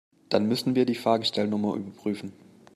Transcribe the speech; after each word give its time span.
Dann 0.29 0.47
müssen 0.47 0.73
wir 0.73 0.87
die 0.87 0.95
Fahrgestellnummer 0.95 1.75
überprüfen. 1.75 2.33